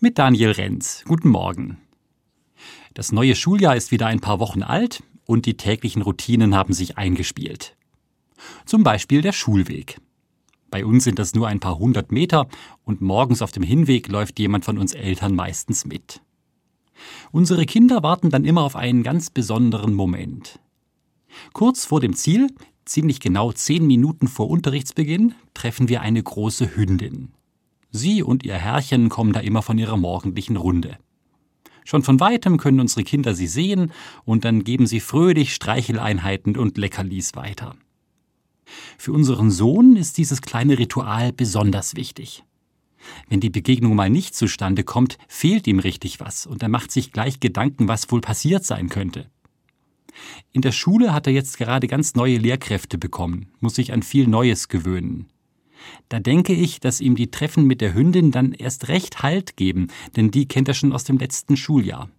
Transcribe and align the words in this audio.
mit 0.00 0.18
Daniel 0.18 0.52
Renz. 0.52 1.02
Guten 1.06 1.28
Morgen. 1.28 1.78
Das 2.94 3.10
neue 3.10 3.34
Schuljahr 3.34 3.74
ist 3.74 3.90
wieder 3.90 4.06
ein 4.06 4.20
paar 4.20 4.38
Wochen 4.38 4.62
alt 4.62 5.02
und 5.26 5.44
die 5.44 5.56
täglichen 5.56 6.02
Routinen 6.02 6.54
haben 6.54 6.72
sich 6.72 6.96
eingespielt. 6.96 7.76
Zum 8.64 8.84
Beispiel 8.84 9.22
der 9.22 9.32
Schulweg. 9.32 10.00
Bei 10.70 10.84
uns 10.84 11.02
sind 11.02 11.18
das 11.18 11.34
nur 11.34 11.48
ein 11.48 11.58
paar 11.58 11.78
hundert 11.78 12.12
Meter 12.12 12.48
und 12.84 13.00
morgens 13.00 13.42
auf 13.42 13.50
dem 13.50 13.64
Hinweg 13.64 14.08
läuft 14.08 14.38
jemand 14.38 14.64
von 14.64 14.78
uns 14.78 14.94
Eltern 14.94 15.34
meistens 15.34 15.84
mit. 15.84 16.20
Unsere 17.32 17.66
Kinder 17.66 18.02
warten 18.02 18.30
dann 18.30 18.44
immer 18.44 18.62
auf 18.62 18.76
einen 18.76 19.02
ganz 19.02 19.30
besonderen 19.30 19.94
Moment. 19.94 20.60
Kurz 21.52 21.84
vor 21.84 22.00
dem 22.00 22.14
Ziel, 22.14 22.48
ziemlich 22.84 23.18
genau 23.18 23.50
zehn 23.52 23.86
Minuten 23.86 24.28
vor 24.28 24.48
Unterrichtsbeginn, 24.48 25.34
treffen 25.54 25.88
wir 25.88 26.02
eine 26.02 26.22
große 26.22 26.76
Hündin. 26.76 27.32
Sie 27.90 28.22
und 28.22 28.44
ihr 28.44 28.54
Herrchen 28.54 29.08
kommen 29.08 29.32
da 29.32 29.40
immer 29.40 29.62
von 29.62 29.78
ihrer 29.78 29.96
morgendlichen 29.96 30.56
Runde. 30.56 30.98
Schon 31.84 32.02
von 32.02 32.20
weitem 32.20 32.58
können 32.58 32.80
unsere 32.80 33.02
Kinder 33.02 33.34
sie 33.34 33.46
sehen 33.46 33.92
und 34.26 34.44
dann 34.44 34.62
geben 34.62 34.86
sie 34.86 35.00
fröhlich 35.00 35.54
Streicheleinheiten 35.54 36.58
und 36.58 36.76
Leckerlis 36.76 37.34
weiter. 37.34 37.76
Für 38.98 39.12
unseren 39.12 39.50
Sohn 39.50 39.96
ist 39.96 40.18
dieses 40.18 40.42
kleine 40.42 40.78
Ritual 40.78 41.32
besonders 41.32 41.96
wichtig. 41.96 42.44
Wenn 43.28 43.40
die 43.40 43.48
Begegnung 43.48 43.94
mal 43.94 44.10
nicht 44.10 44.34
zustande 44.34 44.84
kommt, 44.84 45.16
fehlt 45.28 45.66
ihm 45.66 45.78
richtig 45.78 46.20
was 46.20 46.46
und 46.46 46.62
er 46.62 46.68
macht 46.68 46.90
sich 46.90 47.12
gleich 47.12 47.40
Gedanken, 47.40 47.88
was 47.88 48.10
wohl 48.10 48.20
passiert 48.20 48.66
sein 48.66 48.90
könnte. 48.90 49.30
In 50.52 50.62
der 50.62 50.72
Schule 50.72 51.14
hat 51.14 51.26
er 51.26 51.32
jetzt 51.32 51.58
gerade 51.58 51.86
ganz 51.86 52.14
neue 52.14 52.38
Lehrkräfte 52.38 52.98
bekommen, 52.98 53.46
muss 53.60 53.76
sich 53.76 53.92
an 53.92 54.02
viel 54.02 54.26
Neues 54.26 54.68
gewöhnen. 54.68 55.28
Da 56.08 56.20
denke 56.20 56.52
ich, 56.52 56.80
dass 56.80 57.00
ihm 57.00 57.16
die 57.16 57.30
Treffen 57.30 57.66
mit 57.66 57.80
der 57.80 57.94
Hündin 57.94 58.30
dann 58.30 58.52
erst 58.52 58.88
recht 58.88 59.22
Halt 59.22 59.56
geben, 59.56 59.88
denn 60.16 60.30
die 60.30 60.46
kennt 60.46 60.68
er 60.68 60.74
schon 60.74 60.92
aus 60.92 61.04
dem 61.04 61.18
letzten 61.18 61.56
Schuljahr. 61.56 62.10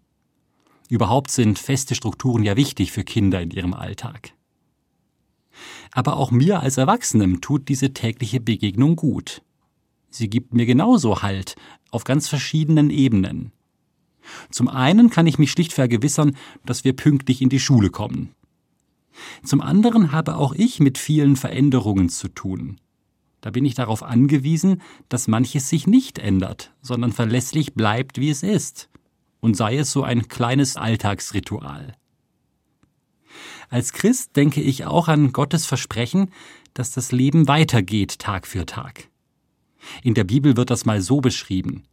Überhaupt 0.89 1.31
sind 1.31 1.59
feste 1.59 1.95
Strukturen 1.95 2.43
ja 2.43 2.55
wichtig 2.55 2.91
für 2.91 3.03
Kinder 3.03 3.41
in 3.41 3.51
ihrem 3.51 3.73
Alltag. 3.73 4.33
Aber 5.91 6.17
auch 6.17 6.31
mir 6.31 6.61
als 6.61 6.77
Erwachsenem 6.77 7.41
tut 7.41 7.69
diese 7.69 7.93
tägliche 7.93 8.39
Begegnung 8.39 8.95
gut. 8.95 9.41
Sie 10.09 10.29
gibt 10.29 10.53
mir 10.53 10.65
genauso 10.65 11.21
Halt, 11.21 11.55
auf 11.91 12.03
ganz 12.03 12.27
verschiedenen 12.27 12.89
Ebenen. 12.89 13.51
Zum 14.51 14.67
einen 14.67 15.09
kann 15.09 15.27
ich 15.27 15.39
mich 15.39 15.51
schlicht 15.51 15.73
vergewissern, 15.73 16.35
dass 16.65 16.83
wir 16.83 16.93
pünktlich 16.93 17.41
in 17.41 17.49
die 17.49 17.59
Schule 17.59 17.89
kommen. 17.89 18.33
Zum 19.43 19.61
anderen 19.61 20.11
habe 20.11 20.37
auch 20.37 20.53
ich 20.53 20.79
mit 20.79 20.97
vielen 20.97 21.35
Veränderungen 21.35 22.09
zu 22.09 22.27
tun. 22.29 22.79
Da 23.41 23.51
bin 23.51 23.65
ich 23.65 23.73
darauf 23.73 24.03
angewiesen, 24.03 24.81
dass 25.07 25.27
manches 25.27 25.69
sich 25.69 25.87
nicht 25.87 26.19
ändert, 26.19 26.73
sondern 26.81 27.13
verlässlich 27.13 27.73
bleibt, 27.73 28.19
wie 28.19 28.29
es 28.29 28.43
ist. 28.43 28.89
Und 29.39 29.55
sei 29.55 29.77
es 29.77 29.91
so 29.91 30.03
ein 30.03 30.27
kleines 30.27 30.75
Alltagsritual. 30.75 31.93
Als 33.69 33.93
Christ 33.93 34.35
denke 34.35 34.61
ich 34.61 34.85
auch 34.85 35.07
an 35.07 35.31
Gottes 35.31 35.65
Versprechen, 35.65 36.31
dass 36.73 36.91
das 36.91 37.11
Leben 37.11 37.47
weitergeht 37.47 38.19
Tag 38.19 38.47
für 38.47 38.65
Tag. 38.65 39.09
In 40.03 40.13
der 40.13 40.23
Bibel 40.23 40.57
wird 40.57 40.69
das 40.69 40.85
mal 40.85 41.01
so 41.01 41.21
beschrieben. 41.21 41.83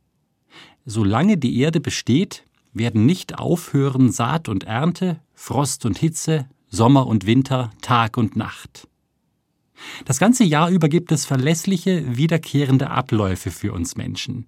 Solange 0.85 1.37
die 1.37 1.59
Erde 1.61 1.81
besteht, 1.81 2.45
werden 2.73 3.07
nicht 3.07 3.39
aufhören 3.39 4.11
Saat 4.11 4.49
und 4.49 4.65
Ernte, 4.65 5.21
Frost 5.35 5.87
und 5.87 5.99
Hitze, 5.99 6.49
Sommer 6.69 7.07
und 7.07 7.27
Winter, 7.27 7.71
Tag 7.81 8.17
und 8.17 8.37
Nacht. 8.37 8.89
Das 10.05 10.19
ganze 10.19 10.45
Jahr 10.45 10.71
über 10.71 10.89
gibt 10.89 11.13
es 11.13 11.27
verlässliche, 11.27 12.17
wiederkehrende 12.17 12.91
Abläufe 12.91 13.51
für 13.51 13.73
uns 13.73 13.97
Menschen. 13.97 14.47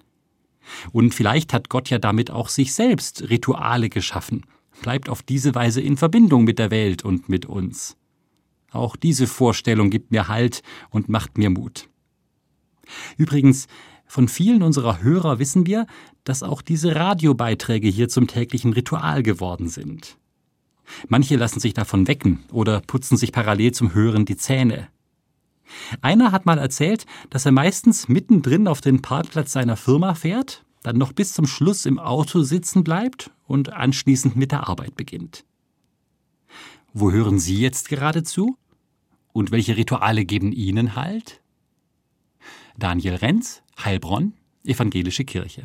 Und 0.93 1.15
vielleicht 1.15 1.53
hat 1.53 1.69
Gott 1.69 1.91
ja 1.91 1.99
damit 1.99 2.31
auch 2.31 2.49
sich 2.49 2.75
selbst 2.75 3.29
Rituale 3.31 3.89
geschaffen, 3.89 4.45
bleibt 4.83 5.09
auf 5.09 5.23
diese 5.23 5.55
Weise 5.55 5.81
in 5.81 5.97
Verbindung 5.97 6.45
mit 6.45 6.59
der 6.59 6.71
Welt 6.71 7.05
und 7.05 7.29
mit 7.29 7.47
uns. 7.47 7.97
Auch 8.71 8.97
diese 8.97 9.27
Vorstellung 9.27 9.91
gibt 9.91 10.11
mir 10.11 10.29
Halt 10.29 10.63
und 10.91 11.09
macht 11.09 11.39
mir 11.39 11.51
Mut. 11.51 11.89
Übrigens, 13.17 13.67
von 14.07 14.29
vielen 14.29 14.63
unserer 14.63 15.03
Hörer 15.03 15.39
wissen 15.39 15.67
wir, 15.67 15.87
dass 16.25 16.43
auch 16.43 16.63
diese 16.63 16.95
Radiobeiträge 16.95 17.89
hier 17.89 18.09
zum 18.09 18.27
täglichen 18.27 18.73
Ritual 18.73 19.23
geworden 19.23 19.69
sind. 19.69 20.17
Manche 21.09 21.37
lassen 21.37 21.61
sich 21.61 21.75
davon 21.75 22.09
wecken 22.09 22.45
oder 22.51 22.81
putzen 22.81 23.19
sich 23.19 23.33
parallel 23.33 23.73
zum 23.73 23.95
Hören 23.95 24.25
die 24.25 24.37
Zähne. 24.39 24.89
Einer 26.01 26.33
hat 26.33 26.47
mal 26.47 26.59
erzählt, 26.59 27.07
dass 27.31 27.47
er 27.47 27.53
meistens 27.53 28.09
mittendrin 28.09 28.69
auf 28.69 28.81
den 28.81 29.03
Parkplatz 29.03 29.53
seiner 29.53 29.77
Firma 29.77 30.15
fährt, 30.15 30.65
dann 30.83 30.97
noch 30.97 31.13
bis 31.13 31.33
zum 31.35 31.47
Schluss 31.47 31.87
im 31.87 31.99
Auto 31.99 32.43
sitzen 32.43 32.85
bleibt 32.85 33.31
und 33.47 33.73
anschließend 33.73 34.37
mit 34.37 34.53
der 34.53 34.69
Arbeit 34.69 34.97
beginnt. 34.97 35.45
Wo 36.93 37.11
hören 37.11 37.39
Sie 37.39 37.59
jetzt 37.61 37.89
gerade 37.89 38.23
zu? 38.23 38.57
Und 39.33 39.51
welche 39.51 39.77
Rituale 39.77 40.25
geben 40.25 40.53
Ihnen 40.53 40.97
Halt? 40.97 41.43
Daniel 42.77 43.17
Renz, 43.17 43.63
Heilbronn, 43.85 44.35
Evangelische 44.65 45.25
Kirche. 45.25 45.65